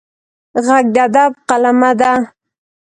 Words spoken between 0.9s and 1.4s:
د ادب